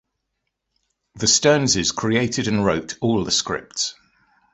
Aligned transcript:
The 1.13 1.27
Stearnses 1.27 1.93
created 1.95 2.47
and 2.47 2.65
wrote 2.65 2.97
all 3.01 3.23
the 3.23 3.29
scripts. 3.29 3.93